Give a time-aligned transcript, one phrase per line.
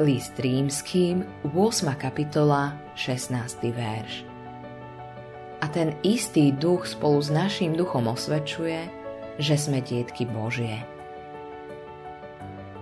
[0.00, 1.92] List rímským, 8.
[2.00, 3.36] kapitola, 16.
[3.68, 4.24] verš.
[5.60, 8.88] A ten istý duch spolu s naším duchom osvedčuje,
[9.36, 10.80] že sme dietky Božie.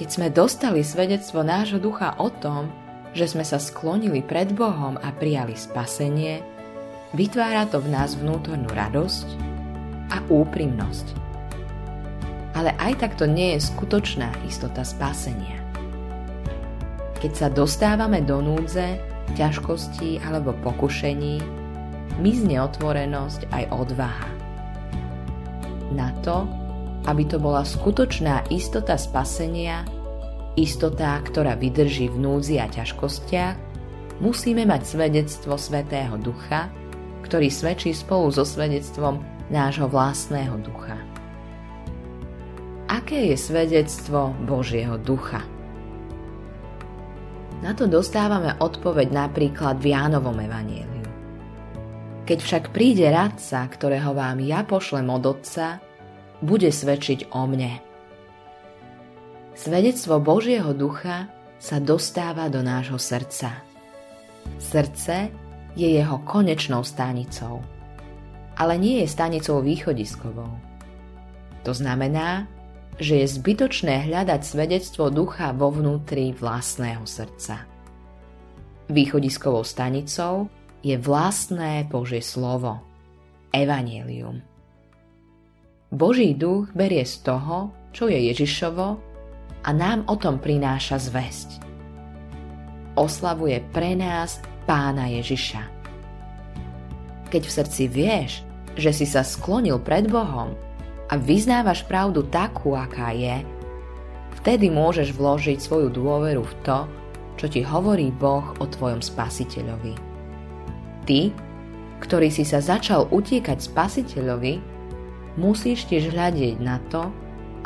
[0.00, 2.72] Keď sme dostali svedectvo nášho ducha o tom,
[3.12, 6.40] že sme sa sklonili pred Bohom a prijali spasenie,
[7.12, 9.28] vytvára to v nás vnútornú radosť
[10.16, 11.12] a úprimnosť.
[12.56, 15.60] Ale aj tak to nie je skutočná istota spasenia.
[17.22, 18.98] Keď sa dostávame do núdze,
[19.38, 21.38] ťažkostí alebo pokušení,
[22.18, 24.30] mizne otvorenosť aj odvaha.
[25.94, 26.50] Na to,
[27.06, 29.86] aby to bola skutočná istota spasenia,
[30.58, 33.56] istota, ktorá vydrží v núdzi a ťažkostiach,
[34.18, 36.74] musíme mať svedectvo Svetého Ducha,
[37.22, 40.98] ktorý svedčí spolu so svedectvom nášho vlastného ducha.
[42.90, 45.46] Aké je svedectvo Božieho ducha?
[47.62, 51.06] Na to dostávame odpoveď napríklad v Jánovom evanieliu.
[52.26, 55.78] Keď však príde radca, ktorého vám ja pošlem od Otca,
[56.42, 57.78] bude svedčiť o mne.
[59.54, 61.30] Svedectvo Božieho ducha
[61.62, 63.62] sa dostáva do nášho srdca.
[64.58, 65.30] Srdce
[65.78, 67.62] je jeho konečnou stanicou,
[68.58, 70.50] ale nie je stanicou východiskovou.
[71.62, 72.50] To znamená,
[73.00, 77.64] že je zbytočné hľadať svedectvo ducha vo vnútri vlastného srdca.
[78.92, 80.52] Východiskovou stanicou
[80.84, 82.82] je vlastné Božie slovo,
[83.54, 84.42] Evangelium.
[85.92, 88.86] Boží duch berie z toho, čo je Ježišovo
[89.62, 91.60] a nám o tom prináša zväzť.
[92.96, 95.62] Oslavuje pre nás pána Ježiša.
[97.28, 98.44] Keď v srdci vieš,
[98.76, 100.52] že si sa sklonil pred Bohom
[101.12, 103.44] a vyznávaš pravdu takú, aká je,
[104.40, 106.88] vtedy môžeš vložiť svoju dôveru v to,
[107.36, 109.92] čo ti hovorí Boh o tvojom spasiteľovi.
[111.04, 111.20] Ty,
[112.00, 114.54] ktorý si sa začal utiekať spasiteľovi,
[115.36, 117.12] musíš tiež hľadieť na to,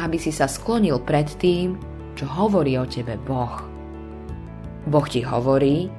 [0.00, 1.76] aby si sa sklonil pred tým,
[2.16, 3.60] čo hovorí o tebe Boh.
[4.88, 5.92] Boh ti hovorí,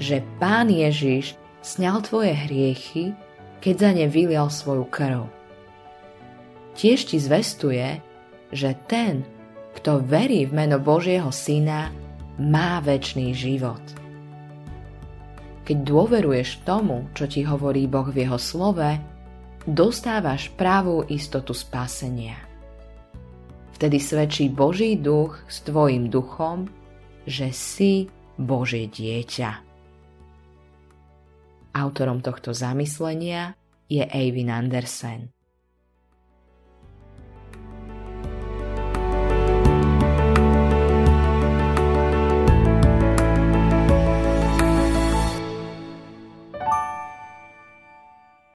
[0.00, 3.12] že Pán Ježiš sňal tvoje hriechy,
[3.60, 5.37] keď za ne vylial svoju krv
[6.78, 7.98] tiež ti zvestuje,
[8.54, 9.26] že ten,
[9.74, 11.90] kto verí v meno Božieho Syna,
[12.38, 13.82] má väčší život.
[15.66, 18.96] Keď dôveruješ tomu, čo ti hovorí Boh v jeho slove,
[19.68, 22.38] dostávaš pravú istotu spásenia.
[23.76, 26.72] Vtedy svedčí Boží duch s tvojim duchom,
[27.28, 29.50] že si Božie dieťa.
[31.76, 33.52] Autorom tohto zamyslenia
[33.92, 35.37] je Eivin Andersen.